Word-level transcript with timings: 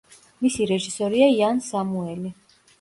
მისი 0.45 0.67
რეჟისორია 0.71 1.29
იან 1.35 1.63
სამუელი. 1.69 2.37